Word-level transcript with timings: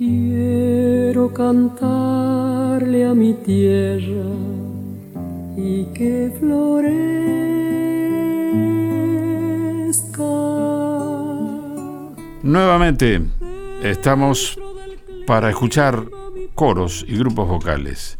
Quiero 0.00 1.30
cantarle 1.30 3.04
a 3.04 3.12
mi 3.12 3.34
tierra 3.34 4.24
y 5.58 5.84
que 5.92 6.34
florezca. 6.40 6.80
Nuevamente 12.42 13.20
estamos 13.82 14.58
para 15.26 15.50
escuchar 15.50 16.02
coros 16.54 17.04
y 17.06 17.18
grupos 17.18 17.46
vocales. 17.46 18.18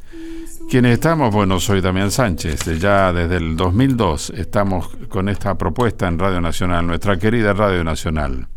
Quienes 0.69 0.93
estamos, 0.93 1.33
bueno, 1.33 1.61
soy 1.61 1.81
Damián 1.81 2.11
Sánchez, 2.11 2.79
ya 2.79 3.11
desde 3.15 3.39
el 3.39 3.57
2002 3.57 4.35
estamos 4.37 4.87
con 5.09 5.31
esta 5.31 5.57
propuesta 5.57 6.09
en 6.09 6.19
Radio 6.19 6.43
Nacional, 6.43 6.87
nuestra 6.87 7.19
querida 7.19 7.55
Radio 7.55 7.83
Nacional. 7.85 8.49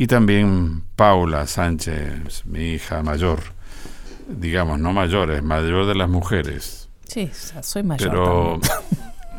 Y 0.00 0.06
también 0.06 0.84
Paula 0.94 1.48
Sánchez, 1.48 2.46
mi 2.46 2.74
hija 2.74 3.02
mayor, 3.02 3.40
digamos, 4.28 4.78
no 4.78 4.92
mayor, 4.92 5.32
es 5.32 5.42
mayor 5.42 5.86
de 5.86 5.96
las 5.96 6.08
mujeres. 6.08 6.88
Sí, 7.04 7.28
soy 7.62 7.82
mayor. 7.82 8.08
Pero, 8.08 8.60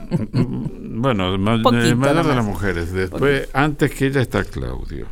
bueno, 0.33 1.37
mayor 1.37 2.27
de 2.27 2.35
las 2.35 2.43
mujeres. 2.43 2.91
Después, 2.91 3.47
antes 3.53 3.89
que 3.91 4.07
ella 4.07 4.19
está 4.19 4.43
Claudio. 4.43 5.07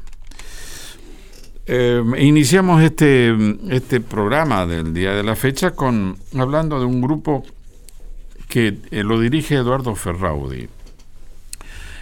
Eh, 1.65 2.03
iniciamos 2.19 2.81
este, 2.83 3.33
este 3.69 4.01
programa 4.01 4.65
del 4.65 4.93
día 4.93 5.13
de 5.13 5.23
la 5.23 5.37
fecha 5.37 5.71
con 5.71 6.17
hablando 6.37 6.77
de 6.77 6.85
un 6.85 6.99
grupo 6.99 7.45
que 8.49 8.79
eh, 8.91 9.01
lo 9.01 9.17
dirige 9.17 9.55
Eduardo 9.55 9.95
Ferraudi. 9.95 10.67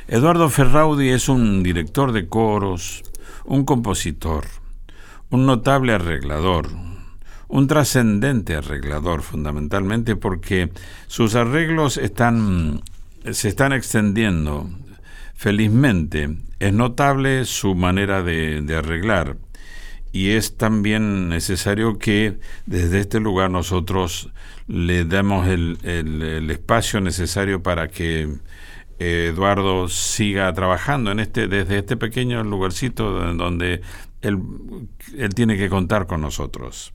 Eduardo 0.08 0.50
Ferraudi 0.50 1.10
es 1.10 1.30
un 1.30 1.62
director 1.62 2.12
de 2.12 2.28
coros, 2.28 3.04
un 3.46 3.66
compositor, 3.66 4.46
un 5.30 5.46
notable 5.46 5.94
arreglador, 5.94 6.70
un 7.48 7.68
trascendente 7.68 8.56
arreglador 8.56 9.22
fundamentalmente 9.22 10.16
porque 10.16 10.72
sus 11.08 11.36
arreglos 11.36 11.98
están, 11.98 12.82
se 13.32 13.48
están 13.48 13.74
extendiendo 13.74 14.70
felizmente. 15.36 16.38
Es 16.60 16.74
notable 16.74 17.46
su 17.46 17.76
manera 17.76 18.24
de, 18.24 18.64
arreglar 18.76 19.38
y 20.12 20.32
es 20.32 20.58
también 20.58 21.30
necesario 21.30 22.00
que 22.00 22.40
desde 22.66 23.00
este 23.00 23.20
lugar 23.20 23.52
nosotros 23.52 24.30
le 24.68 25.04
demos 25.04 25.48
el, 25.48 26.50
espacio 26.50 27.02
necesario 27.02 27.62
para 27.62 27.90
que 27.90 28.30
Eduardo 29.00 29.88
siga 29.90 30.52
trabajando 30.54 31.12
en 31.12 31.20
este 31.20 31.48
desde 31.48 31.80
este 31.80 31.98
pequeño 31.98 32.44
lugarcito 32.44 33.12
donde 33.34 33.82
él, 34.22 34.40
él 35.18 35.36
tiene 35.36 35.58
que 35.58 35.70
contar 35.70 36.08
con 36.08 36.22
nosotros. 36.22 36.94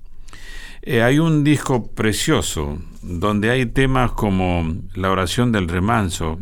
Eh, 0.82 1.02
hay 1.02 1.18
un 1.18 1.44
disco 1.44 1.90
precioso 1.90 2.78
donde 3.02 3.50
hay 3.50 3.66
temas 3.66 4.12
como 4.12 4.76
la 4.94 5.10
oración 5.10 5.52
del 5.52 5.68
remanso, 5.68 6.38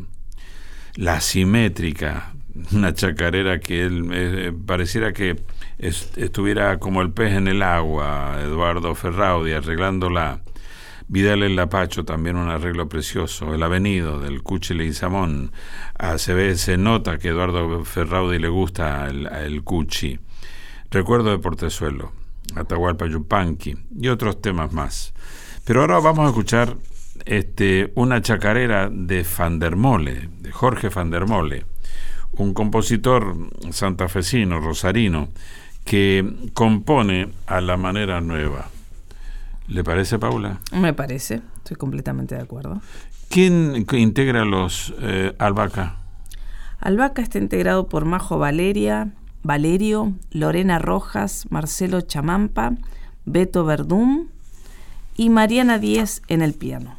la 0.94 1.20
simétrica, 1.20 2.34
una 2.72 2.94
chacarera 2.94 3.58
que 3.58 3.82
él 3.82 4.08
eh, 4.12 4.52
pareciera 4.66 5.12
que 5.12 5.40
estuviera 5.78 6.78
como 6.78 7.02
el 7.02 7.10
pez 7.10 7.34
en 7.34 7.48
el 7.48 7.62
agua, 7.62 8.38
Eduardo 8.40 8.94
Ferraudi 8.94 9.52
arreglándola. 9.52 10.40
Vidal 11.08 11.42
el 11.42 11.56
Lapacho, 11.56 12.04
también 12.04 12.36
un 12.36 12.50
arreglo 12.50 12.88
precioso. 12.88 13.54
El 13.54 13.62
Avenido 13.62 14.20
del 14.20 14.42
Cuchile 14.42 14.84
y 14.84 14.92
Samón. 14.92 15.52
Ah, 15.98 16.18
se 16.18 16.56
se 16.56 16.76
nota 16.76 17.18
que 17.18 17.28
Eduardo 17.28 17.84
Ferraudi 17.84 18.38
le 18.38 18.48
gusta 18.48 19.06
el, 19.06 19.26
el 19.26 19.64
Cuchi. 19.64 20.18
Recuerdo 20.90 21.30
de 21.30 21.38
Portezuelo, 21.38 22.12
Atahualpa 22.54 23.06
Yupanqui 23.06 23.76
y 23.98 24.08
otros 24.08 24.40
temas 24.40 24.72
más. 24.72 25.14
Pero 25.64 25.80
ahora 25.82 25.98
vamos 25.98 26.26
a 26.26 26.28
escuchar 26.28 26.76
este, 27.24 27.92
una 27.94 28.22
chacarera 28.22 28.88
de 28.90 29.24
Fandermole, 29.24 30.28
de 30.40 30.50
Jorge 30.50 30.90
Fandermole, 30.90 31.64
un 32.32 32.54
compositor 32.54 33.34
santafesino, 33.70 34.60
rosarino, 34.60 35.28
que 35.84 36.50
compone 36.54 37.28
a 37.46 37.60
la 37.60 37.76
manera 37.76 38.20
nueva. 38.20 38.70
¿Le 39.68 39.84
parece, 39.84 40.18
Paula? 40.18 40.60
Me 40.72 40.94
parece, 40.94 41.42
estoy 41.58 41.76
completamente 41.76 42.34
de 42.34 42.40
acuerdo. 42.40 42.80
¿Quién 43.28 43.86
integra 43.92 44.44
los 44.46 44.94
eh, 45.00 45.34
Albaca? 45.38 45.96
Albaca 46.80 47.20
está 47.20 47.38
integrado 47.38 47.88
por 47.88 48.06
Majo 48.06 48.38
Valeria, 48.38 49.12
Valerio, 49.42 50.14
Lorena 50.30 50.78
Rojas, 50.78 51.46
Marcelo 51.50 52.00
Chamampa, 52.00 52.72
Beto 53.26 53.64
Verdún 53.64 54.30
y 55.16 55.28
Mariana 55.28 55.78
Díez 55.78 56.22
en 56.28 56.40
el 56.40 56.54
piano. 56.54 56.97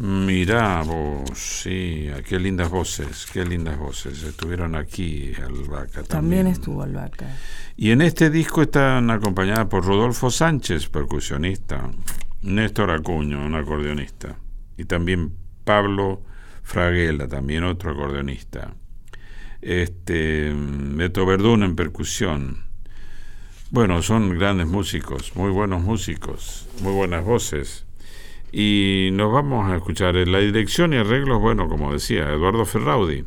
Mirá 0.00 0.82
vos, 0.82 1.28
sí, 1.34 2.08
qué 2.28 2.38
lindas 2.38 2.70
voces, 2.70 3.26
qué 3.32 3.44
lindas 3.44 3.76
voces. 3.76 4.22
Estuvieron 4.22 4.76
aquí 4.76 5.32
Albaca 5.44 6.04
también. 6.04 6.08
También 6.08 6.46
estuvo 6.46 6.84
Albaca. 6.84 7.26
Y 7.76 7.90
en 7.90 8.02
este 8.02 8.30
disco 8.30 8.62
están 8.62 9.10
acompañadas 9.10 9.66
por 9.66 9.84
Rodolfo 9.84 10.30
Sánchez, 10.30 10.88
percusionista, 10.88 11.90
Néstor 12.42 12.92
Acuño, 12.92 13.44
un 13.44 13.56
acordeonista, 13.56 14.36
y 14.76 14.84
también 14.84 15.34
Pablo 15.64 16.22
Fraguela, 16.62 17.26
también 17.26 17.64
otro 17.64 17.90
acordeonista. 17.90 18.76
Este, 19.60 20.54
Beto 20.54 21.26
Verdún 21.26 21.64
en 21.64 21.74
percusión. 21.74 22.68
Bueno, 23.72 24.00
son 24.02 24.38
grandes 24.38 24.68
músicos, 24.68 25.34
muy 25.34 25.50
buenos 25.50 25.82
músicos, 25.82 26.68
muy 26.82 26.92
buenas 26.92 27.24
voces. 27.24 27.87
Y 28.52 29.10
nos 29.12 29.32
vamos 29.32 29.70
a 29.70 29.76
escuchar 29.76 30.16
en 30.16 30.32
la 30.32 30.38
dirección 30.38 30.92
y 30.94 30.96
arreglos, 30.96 31.40
bueno, 31.40 31.68
como 31.68 31.92
decía, 31.92 32.30
Eduardo 32.30 32.64
Ferraudi. 32.64 33.24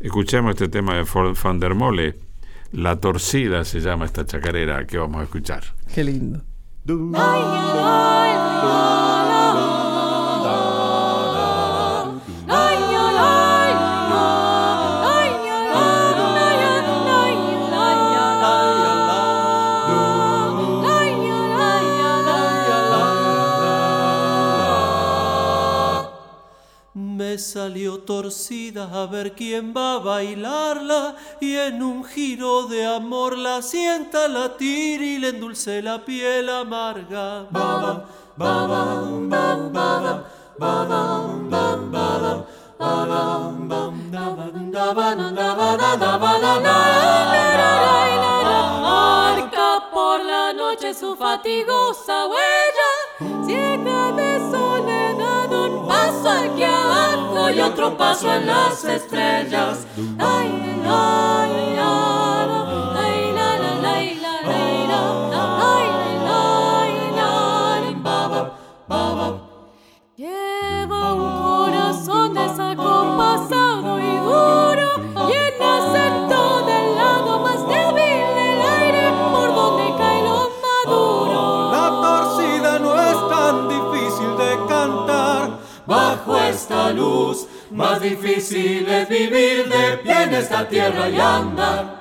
Escuchemos 0.00 0.52
este 0.52 0.68
tema 0.68 0.94
de 0.94 1.04
Van 1.42 1.60
der 1.60 1.74
Mole. 1.74 2.16
La 2.72 3.00
torcida 3.00 3.64
se 3.64 3.80
llama 3.80 4.04
esta 4.04 4.24
chacarera 4.24 4.86
que 4.86 4.96
vamos 4.98 5.20
a 5.20 5.24
escuchar. 5.24 5.64
Qué 5.92 6.04
lindo. 6.04 6.42
Salió 27.38 27.98
torcida 27.98 28.88
a 28.92 29.06
ver 29.06 29.34
quién 29.34 29.74
va 29.76 29.94
a 29.94 29.98
bailarla 29.98 31.14
y 31.40 31.54
en 31.54 31.82
un 31.82 32.04
giro 32.04 32.66
de 32.66 32.86
amor 32.86 33.36
la 33.36 33.60
sienta 33.60 34.26
latir 34.26 35.02
y 35.02 35.18
le 35.18 35.28
endulce 35.28 35.82
la 35.82 36.04
piel 36.04 36.48
amarga. 36.48 37.46
Marca 48.80 49.90
por 49.92 50.24
la 50.24 50.52
noche 50.54 50.94
su 50.94 51.14
fatigosa 51.16 52.26
huella, 52.26 52.69
otro 57.82 57.96
paso 57.96 58.30
en 58.32 58.46
las 58.46 58.84
estrellas. 58.84 59.86
Ay, 60.18 60.82
ay, 60.86 61.76
Lleva 70.16 71.14
un 71.14 71.40
corazón 71.40 72.34
y 73.98 74.18
duro 74.18 74.88
del 76.66 76.94
lado 76.94 77.38
más 77.38 77.66
débil 77.66 78.60
aire 78.82 79.10
por 79.32 79.54
donde 79.54 79.96
cae 79.96 80.22
lo 80.22 80.50
maduro. 80.66 81.72
La 81.72 81.88
torcida 82.02 82.78
no 82.78 82.92
es 83.00 83.18
tan 83.30 83.68
difícil 83.68 84.36
de 84.36 84.68
cantar 84.68 85.58
bajo 85.86 86.36
esta 86.36 86.92
luz 86.92 87.46
más 87.70 88.02
difícil 88.02 88.88
es 88.88 89.08
vivir 89.08 89.68
de 89.68 89.98
pie 89.98 90.22
en 90.24 90.34
esta 90.34 90.68
tierra 90.68 91.08
y 91.08 91.20
andar. 91.20 92.00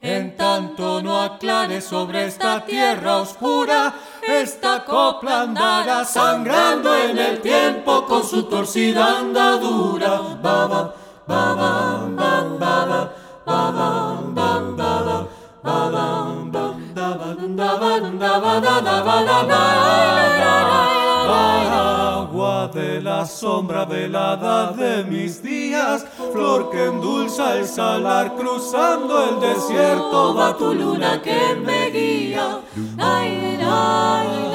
En 0.00 0.36
tanto 0.36 1.02
no 1.02 1.20
aclare 1.20 1.80
sobre 1.80 2.26
esta 2.26 2.64
tierra 2.64 3.16
oscura 3.18 3.51
andará 5.28 6.04
sangrando 6.04 6.94
en 6.94 7.18
el 7.18 7.40
tiempo 7.40 8.04
con 8.06 8.24
su 8.24 8.44
torcida 8.44 9.18
andadura. 9.18 10.20
Baba, 10.42 10.94
baba, 11.26 12.08
baba, 12.10 12.58
baba, 12.58 13.12
baba, 13.44 14.20
baba, 14.34 15.28
baba, 15.62 16.12
Agua 22.04 22.68
de 22.74 23.00
la 23.00 23.24
sombra 23.24 23.84
velada 23.84 24.72
de 24.72 25.04
mis 25.04 25.42
días, 25.42 26.04
flor 26.32 26.70
que 26.70 26.86
endulza 26.86 27.56
el 27.58 27.66
salar 27.66 28.34
cruzando 28.34 29.22
el 29.28 29.40
desierto, 29.40 30.34
va 30.34 30.56
tu 30.56 30.74
luna 30.74 31.22
que 31.22 31.54
me 31.54 31.90
guía. 31.90 32.60
Canto 32.96 34.51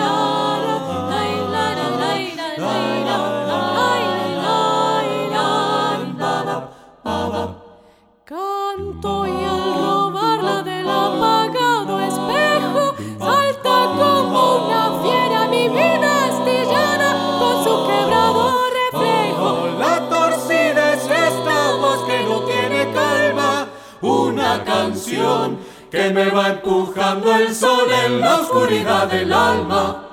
que 25.92 26.10
me 26.12 26.30
va 26.30 26.50
empujando 26.50 27.36
el 27.36 27.54
sol 27.54 27.88
en 28.06 28.20
la 28.20 28.38
oscuridad 28.42 29.10
del 29.10 29.32
alma. 29.34 30.04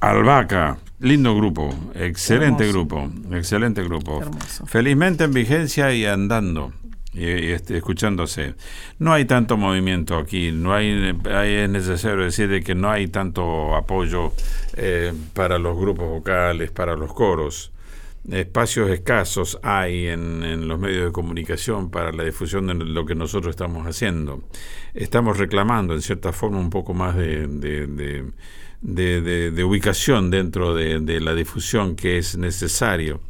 Albaca, 0.00 0.78
lindo 1.00 1.36
grupo, 1.36 1.72
excelente 1.94 2.68
Hermoso. 2.68 2.86
grupo, 2.98 3.36
excelente 3.36 3.82
grupo. 3.84 4.20
Hermoso. 4.20 4.66
Felizmente 4.66 5.24
en 5.24 5.32
vigencia 5.32 5.92
y 5.92 6.04
andando. 6.06 6.72
Y, 7.14 7.24
y, 7.26 7.50
este, 7.52 7.76
escuchándose. 7.76 8.54
No 8.98 9.12
hay 9.12 9.26
tanto 9.26 9.58
movimiento 9.58 10.16
aquí, 10.16 10.50
no 10.50 10.72
hay, 10.72 11.14
hay- 11.30 11.54
es 11.56 11.68
necesario 11.68 12.24
decir 12.24 12.48
de 12.48 12.62
que 12.62 12.74
no 12.74 12.90
hay 12.90 13.06
tanto 13.08 13.76
apoyo 13.76 14.32
eh, 14.76 15.12
para 15.34 15.58
los 15.58 15.76
grupos 15.76 16.08
vocales, 16.08 16.70
para 16.70 16.96
los 16.96 17.12
coros. 17.12 17.70
Espacios 18.30 18.88
escasos 18.90 19.58
hay 19.64 20.06
en, 20.06 20.68
los 20.68 20.78
medios 20.78 21.06
de 21.06 21.12
comunicación 21.12 21.90
para 21.90 22.12
la 22.12 22.22
difusión 22.22 22.68
de 22.68 22.74
lo 22.74 23.04
que 23.04 23.16
nosotros 23.16 23.50
estamos 23.50 23.86
haciendo. 23.86 24.42
Estamos 24.94 25.38
reclamando, 25.38 25.92
en 25.94 26.02
cierta 26.02 26.32
forma, 26.32 26.58
un 26.60 26.70
poco 26.70 26.94
más 26.94 27.16
de, 27.16 27.48
de- 27.48 27.86
de- 28.80 29.50
de- 29.50 29.64
ubicación 29.64 30.30
dentro 30.30 30.74
de, 30.74 31.00
de 31.00 31.20
la 31.20 31.34
difusión 31.34 31.96
que 31.96 32.18
es 32.18 32.36
necesario. 32.36 33.20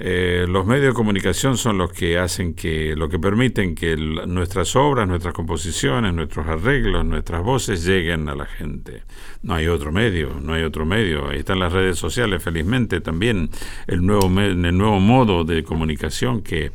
Eh, 0.00 0.46
los 0.48 0.64
medios 0.64 0.86
de 0.86 0.94
comunicación 0.94 1.56
son 1.56 1.76
los 1.76 1.92
que 1.92 2.18
hacen 2.18 2.54
que, 2.54 2.94
lo 2.94 3.08
que 3.08 3.18
permiten 3.18 3.74
que 3.74 3.96
nuestras 3.96 4.76
obras, 4.76 5.08
nuestras 5.08 5.34
composiciones, 5.34 6.14
nuestros 6.14 6.46
arreglos, 6.46 7.04
nuestras 7.04 7.42
voces 7.42 7.84
lleguen 7.84 8.28
a 8.28 8.36
la 8.36 8.46
gente. 8.46 9.02
No 9.42 9.54
hay 9.54 9.66
otro 9.66 9.90
medio, 9.90 10.38
no 10.40 10.54
hay 10.54 10.62
otro 10.62 10.86
medio. 10.86 11.28
Ahí 11.28 11.40
están 11.40 11.58
las 11.58 11.72
redes 11.72 11.98
sociales, 11.98 12.42
felizmente 12.42 13.00
también 13.00 13.50
el 13.88 14.06
nuevo, 14.06 14.26
el 14.40 14.78
nuevo 14.78 15.00
modo 15.00 15.42
de 15.42 15.64
comunicación 15.64 16.42
que, 16.42 16.70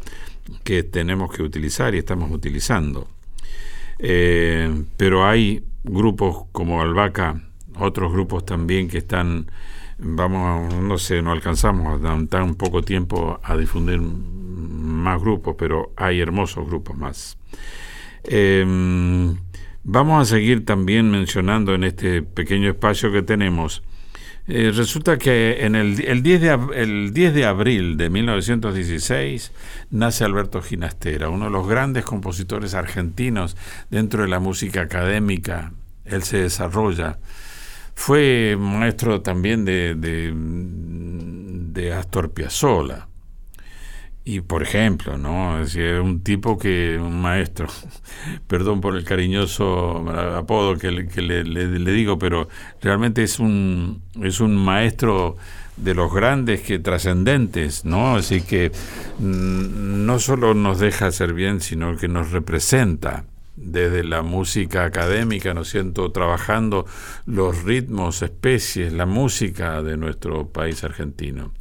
que 0.64 0.84
tenemos 0.84 1.34
que 1.34 1.44
utilizar 1.44 1.96
y 1.96 2.00
estamos 2.00 2.30
utilizando. 2.30 3.08
Eh, 4.00 4.84
pero 4.98 5.26
hay 5.26 5.64
grupos 5.84 6.46
como 6.52 6.82
Albaca, 6.82 7.42
otros 7.78 8.12
grupos 8.12 8.46
también 8.46 8.90
que 8.90 8.98
están, 8.98 9.48
vamos, 9.98 10.74
no 10.74 10.98
sé, 10.98 11.22
no 11.22 11.32
alcanzamos 11.32 12.04
a 12.04 12.28
tan, 12.28 12.56
poco 12.56 12.82
tiempo 12.82 13.40
a 13.44 13.56
difundir 13.58 14.00
más 14.02 15.22
grupos, 15.22 15.56
pero 15.58 15.92
hay 15.96 16.20
hermosos 16.20 16.68
grupos 16.68 16.98
más. 16.98 17.38
Eh, 18.24 18.66
vamos 19.84 20.22
a 20.22 20.26
seguir 20.26 20.66
también 20.66 21.12
mencionando 21.12 21.74
en 21.74 21.84
este 21.84 22.22
pequeño 22.22 22.70
espacio 22.70 23.12
que 23.12 23.22
tenemos. 23.22 23.84
Eh, 24.46 24.72
resulta 24.76 25.18
que 25.18 25.66
en 25.66 25.76
el, 25.76 26.02
el 26.02 26.22
10 26.22 26.42
de, 26.42 26.60
el 26.76 27.14
10 27.14 27.34
de 27.34 27.46
abril 27.46 27.96
de 27.96 28.10
1916 28.10 29.54
nace 29.90 30.26
Alberto 30.26 30.62
Ginastera, 30.62 31.30
uno 31.30 31.46
de 31.46 31.52
los 31.52 31.66
grandes 31.66 32.04
compositores 32.04 32.74
argentinos 32.74 33.56
dentro 33.90 34.24
de 34.24 34.28
la 34.28 34.40
música 34.40 34.82
académica. 34.82 35.72
Él 36.04 36.24
se 36.24 36.40
desarrolla. 36.40 37.20
Fue 37.96 38.58
maestro 38.60 39.22
también 39.22 39.66
de, 39.66 39.96
de, 39.96 41.94
Astor 41.94 42.32
Piazzolla. 42.34 43.08
Y 44.26 44.40
por 44.40 44.64
ejemplo, 44.64 45.18
¿no? 45.18 45.60
Es 45.60 45.76
un 45.76 46.22
tipo 46.22 46.58
que, 46.58 46.98
un 46.98 47.22
maestro, 47.22 47.68
perdón 48.48 48.80
por 48.80 48.96
el 48.96 49.04
cariñoso 49.04 49.98
apodo 50.38 50.78
que, 50.78 50.92
le, 50.92 51.08
que 51.08 51.22
le, 51.22 51.44
le- 51.44 51.92
digo, 51.92 52.18
pero 52.18 52.48
realmente 52.82 53.24
es 53.24 53.40
un, 53.40 54.02
es 54.22 54.40
un 54.40 54.56
maestro 54.56 55.36
de 55.76 55.94
los 55.94 56.14
grandes 56.14 56.62
que 56.62 56.80
trascendentes, 56.80 57.84
¿no? 57.84 58.16
Así 58.16 58.42
que 58.42 58.72
mm, 59.20 60.06
no 60.06 60.20
solo 60.20 60.54
nos 60.54 60.80
deja 60.80 61.08
hacer 61.08 61.34
bien, 61.34 61.60
sino 61.60 61.98
que 61.98 62.08
nos 62.08 62.32
representa 62.32 63.26
desde 63.56 64.04
la 64.04 64.22
música 64.22 64.86
académica, 64.86 65.54
¿no 65.54 65.62
es 65.62 65.70
cierto?, 65.70 66.12
trabajando 66.12 66.86
los 67.26 67.64
ritmos, 67.64 68.22
especies, 68.22 68.94
la 68.94 69.06
música 69.06 69.82
de 69.82 69.98
nuestro 69.98 70.50
país 70.50 70.84
argentino 70.84 71.54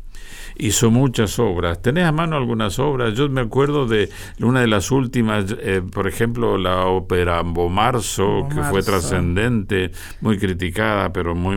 hizo 0.57 0.91
muchas 0.91 1.39
obras. 1.39 1.81
¿Tenés 1.83 2.05
a 2.05 2.13
mano 2.13 2.37
algunas 2.37 2.79
obras? 2.79 3.15
Yo 3.15 3.29
me 3.29 3.41
acuerdo 3.41 3.87
de 3.87 4.11
una 4.41 4.61
de 4.61 4.67
las 4.67 4.91
últimas, 4.91 5.47
eh, 5.61 5.83
por 5.93 6.07
ejemplo, 6.09 6.59
la 6.59 6.87
ópera 6.87 7.43
Bomarzo, 7.43 8.49
que 8.53 8.63
fue 8.63 8.83
trascendente, 8.83 9.91
muy 10.21 10.39
criticada, 10.39 11.13
pero 11.13 11.35
muy 11.35 11.57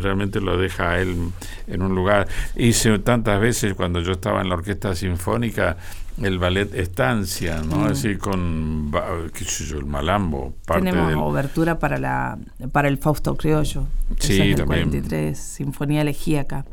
realmente 0.00 0.40
lo 0.40 0.56
deja 0.56 0.92
a 0.92 1.00
él 1.00 1.16
en 1.66 1.82
un 1.82 1.94
lugar. 1.94 2.28
Hice 2.56 2.98
tantas 2.98 3.40
veces 3.40 3.74
cuando 3.74 4.00
yo 4.00 4.12
estaba 4.12 4.40
en 4.40 4.48
la 4.48 4.54
orquesta 4.54 4.94
sinfónica 4.94 5.76
el 6.22 6.38
ballet 6.38 6.72
Estancia, 6.74 7.60
¿no? 7.68 7.86
Así 7.86 8.14
con, 8.16 8.88
ba- 8.92 9.04
qué 9.36 9.44
sé 9.44 9.64
yo, 9.64 9.78
el 9.78 9.86
malambo, 9.86 10.54
parte 10.64 10.84
Tenemos 10.84 11.08
del... 11.08 11.18
obertura 11.18 11.80
para 11.80 11.98
la 11.98 12.38
para 12.70 12.86
el 12.86 12.98
Fausto 12.98 13.36
Criollo. 13.36 13.86
Sí, 14.20 14.34
es 14.34 14.38
del 14.38 14.54
también. 14.58 14.90
43, 14.90 15.36
Sinfonía 15.36 16.02
Elegíaca. 16.02 16.64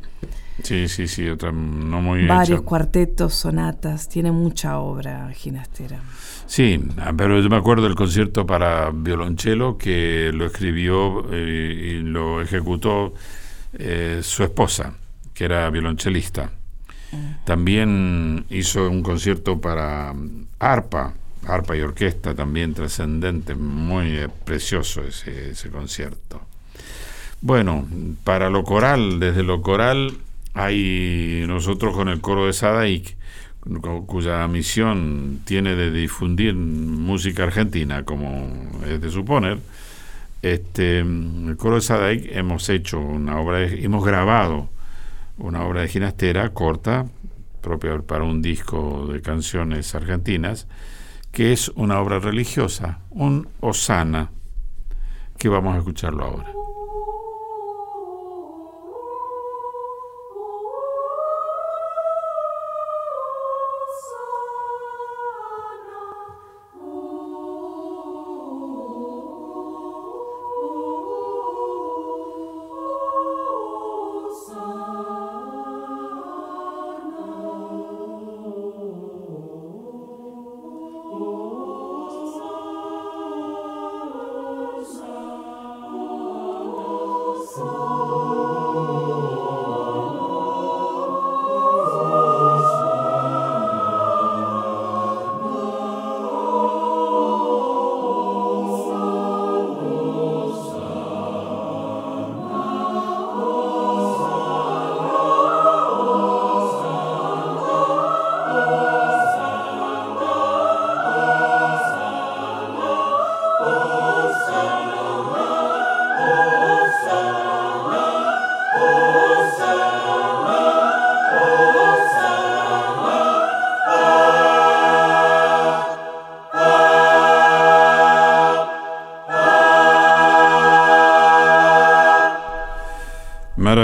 Sí, 0.64 0.88
sí, 0.88 1.08
sí, 1.08 1.28
otra 1.28 1.52
no 1.52 2.02
muy 2.02 2.28
Varios 2.28 2.60
hecha. 2.60 2.66
cuartetos, 2.66 3.34
sonatas, 3.34 4.08
tiene 4.10 4.32
mucha 4.32 4.78
obra 4.80 5.32
ginastera. 5.34 6.00
Sí, 6.46 6.84
ah, 6.98 7.14
pero 7.16 7.40
yo 7.40 7.50
me 7.50 7.56
acuerdo 7.56 7.84
del 7.86 7.96
concierto 7.96 8.46
para 8.46 8.92
violonchelo 8.92 9.78
que 9.78 10.32
lo 10.34 10.46
escribió 10.46 11.26
eh, 11.32 11.96
y 11.96 12.00
lo 12.02 12.42
ejecutó 12.42 13.14
eh, 13.74 14.20
su 14.24 14.44
esposa, 14.44 14.94
que 15.34 15.46
era 15.46 15.70
violonchelista. 15.70 16.52
También 17.44 18.46
hizo 18.50 18.90
un 18.90 19.02
concierto 19.04 19.60
para 19.60 20.14
mm, 20.14 20.48
arpa, 20.60 21.14
arpa 21.48 21.76
y 21.76 21.82
orquesta, 21.82 22.34
también 22.36 22.74
trascendente, 22.74 23.56
muy 23.56 24.18
eh, 24.18 24.30
precioso 24.46 25.04
ese, 25.04 25.52
ese 25.52 25.70
concierto. 25.70 26.42
Bueno, 27.42 27.88
para 28.24 28.50
lo 28.50 28.64
coral, 28.64 29.20
desde 29.20 29.44
lo 29.44 29.62
coral, 29.62 30.18
hay 30.54 31.44
nosotros 31.48 31.96
con 31.96 32.10
el 32.10 32.22
coro 32.22 32.46
de 32.46 32.54
Sadaik, 32.54 33.18
cu- 33.82 34.06
cuya 34.06 34.48
misión 34.48 35.42
tiene 35.46 35.76
de 35.76 35.92
difundir 35.92 36.56
música 36.56 37.44
argentina, 37.44 38.04
como 38.04 38.50
es 38.86 39.00
de 39.02 39.10
suponer. 39.10 39.60
Este, 40.42 41.00
el 41.00 41.56
coro 41.58 41.76
de 41.76 41.82
Sadaik 41.82 42.36
hemos 42.36 42.68
hecho 42.70 43.00
una 43.00 43.40
obra, 43.40 43.60
de- 43.60 43.84
hemos 43.84 44.04
grabado 44.04 44.70
una 45.38 45.64
obra 45.66 45.82
de 45.82 45.88
ginastera 45.88 46.50
corta, 46.50 47.06
propia 47.62 48.00
para 48.00 48.24
un 48.24 48.42
disco 48.42 49.08
de 49.12 49.22
canciones 49.22 49.94
argentinas, 49.96 50.68
que 51.32 51.54
es 51.54 51.70
una 51.76 52.00
obra 52.00 52.20
religiosa, 52.20 53.00
un 53.12 53.48
Osana, 53.62 54.32
que 55.38 55.48
vamos 55.48 55.76
a 55.76 55.78
escucharlo 55.78 56.24
ahora. 56.26 56.52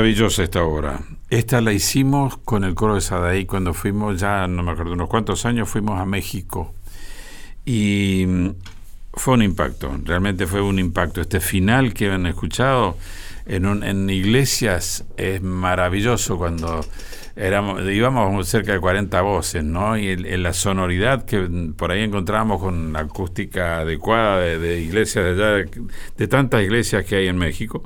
Maravillosa 0.08 0.44
esta 0.44 0.64
obra. 0.64 1.02
Esta 1.30 1.60
la 1.60 1.74
hicimos 1.74 2.38
con 2.38 2.64
el 2.64 2.76
coro 2.76 2.96
de 2.96 3.02
Sadaí 3.02 3.46
cuando 3.46 3.74
fuimos, 3.74 4.18
ya 4.18 4.48
no 4.48 4.64
me 4.64 4.72
acuerdo, 4.72 4.94
unos 4.94 5.10
cuantos 5.10 5.46
años 5.46 5.68
fuimos 5.68 6.00
a 6.00 6.06
México. 6.06 6.74
Y 7.66 8.24
mm, 8.26 8.50
fue 9.16 9.34
un 9.34 9.42
impacto, 9.42 9.92
realmente 10.06 10.48
fue 10.48 10.62
un 10.62 10.80
impacto. 10.80 11.20
Este 11.20 11.42
final 11.42 11.94
que 11.94 12.10
han 12.10 12.26
escuchado 12.26 12.96
en, 13.46 13.84
en 13.84 14.10
iglesias 14.10 15.04
es 15.18 15.42
maravilloso 15.42 16.38
cuando 16.38 16.86
éramos, 17.36 17.82
íbamos 17.84 18.48
cerca 18.48 18.72
de 18.72 18.80
40 18.80 19.22
voces, 19.24 19.62
¿no? 19.66 19.98
Y 19.98 20.08
en 20.08 20.42
la 20.42 20.54
sonoridad 20.54 21.26
que 21.26 21.50
por 21.76 21.92
ahí 21.92 22.04
encontramos 22.04 22.62
con 22.62 22.94
la 22.94 23.02
acústica 23.02 23.80
adecuada 23.80 24.40
de, 24.40 24.80
iglesias 24.80 25.26
de 25.26 25.32
allá, 25.32 25.70
de, 26.16 26.28
tantas 26.30 26.64
iglesias 26.64 27.04
que 27.04 27.18
hay 27.18 27.28
en 27.28 27.38
México. 27.38 27.84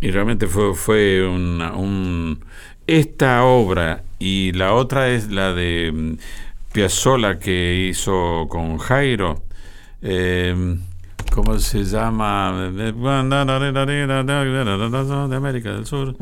Y 0.00 0.10
realmente 0.10 0.46
fue, 0.46 0.74
fue 0.74 1.26
un, 1.26 2.44
esta 2.86 3.44
obra 3.44 4.02
y 4.18 4.52
la 4.52 4.74
otra 4.74 5.08
es 5.08 5.30
la 5.30 5.54
de 5.54 5.90
mm, 5.92 6.16
Piazzolla 6.72 7.38
que 7.38 7.88
hizo 7.90 8.46
con 8.48 8.78
Jairo. 8.78 9.42
Eh, 10.02 10.76
¿Cómo 11.34 11.58
se 11.58 11.82
llama? 11.82 12.70
De 12.70 12.90
América 15.36 15.72
del 15.72 15.84
Sur. 15.84 16.16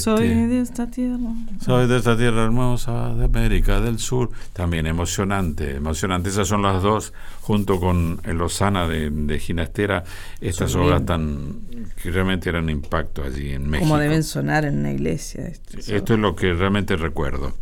soy 0.00 0.28
de 0.28 0.60
esta 0.60 0.90
tierra. 0.90 1.32
Soy 1.64 1.86
de 1.86 1.96
esta 1.96 2.16
tierra 2.16 2.42
hermosa 2.42 3.14
de 3.14 3.26
América 3.26 3.80
del 3.80 4.00
Sur. 4.00 4.30
También 4.52 4.88
emocionante, 4.88 5.76
emocionante. 5.76 6.30
Esas 6.30 6.48
son 6.48 6.62
las 6.62 6.82
dos, 6.82 7.12
junto 7.40 7.78
con 7.78 8.20
el 8.24 8.38
de, 8.38 9.10
de 9.10 9.38
Ginastera, 9.38 10.02
estas 10.40 10.74
obras 10.74 11.06
tan 11.06 11.60
que 12.02 12.10
realmente 12.10 12.48
eran 12.48 12.68
impacto 12.68 13.22
allí 13.22 13.52
en 13.52 13.70
México. 13.70 13.88
Como 13.88 14.00
deben 14.00 14.24
sonar 14.24 14.64
en 14.64 14.80
una 14.80 14.90
iglesia. 14.90 15.46
Esto 15.46 16.14
es 16.14 16.18
lo 16.18 16.34
que 16.34 16.52
realmente 16.52 16.96
recuerdo. 16.96 17.52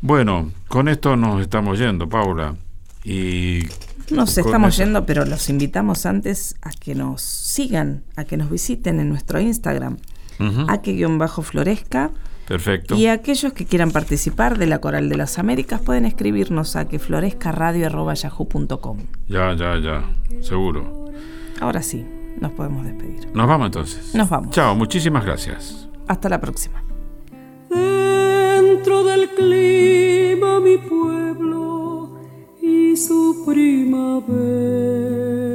Bueno, 0.00 0.50
con 0.66 0.88
esto 0.88 1.14
nos 1.14 1.40
estamos 1.40 1.78
yendo, 1.78 2.08
Paula. 2.08 2.56
Y 3.08 3.66
nos 4.10 4.36
estamos 4.36 4.76
yendo, 4.76 5.06
pero 5.06 5.24
los 5.24 5.48
invitamos 5.48 6.04
antes 6.04 6.56
a 6.60 6.68
que 6.70 6.94
nos 6.94 7.22
sigan, 7.22 8.02
a 8.16 8.24
que 8.24 8.36
nos 8.36 8.50
visiten 8.50 9.00
en 9.00 9.08
nuestro 9.08 9.40
Instagram, 9.40 9.96
a 10.68 10.82
que 10.82 10.92
guion 10.92 11.16
bajo 11.16 11.40
florezca. 11.40 12.10
Perfecto. 12.46 12.96
Y 12.96 13.06
aquellos 13.06 13.54
que 13.54 13.64
quieran 13.64 13.92
participar 13.92 14.58
de 14.58 14.66
la 14.66 14.80
Coral 14.80 15.08
de 15.08 15.16
las 15.16 15.38
Américas 15.38 15.80
pueden 15.80 16.04
escribirnos 16.04 16.76
a 16.76 16.86
que 16.86 16.98
florezcaradio.yahoo.com. 16.98 18.98
Ya, 19.26 19.54
ya, 19.54 19.78
ya, 19.78 20.04
seguro. 20.42 21.06
Ahora 21.60 21.82
sí, 21.82 22.04
nos 22.40 22.52
podemos 22.52 22.84
despedir. 22.84 23.30
Nos 23.34 23.48
vamos 23.48 23.68
entonces. 23.68 24.14
Nos 24.14 24.28
vamos. 24.28 24.50
Chao, 24.50 24.74
muchísimas 24.74 25.24
gracias. 25.24 25.88
Hasta 26.06 26.28
la 26.28 26.38
próxima. 26.40 26.82
Dentro 27.70 29.04
del 29.04 29.30
clima, 29.30 30.60
mi 30.60 30.76
pueblo 30.76 31.57
su 32.98 33.44
primavera. 33.46 35.47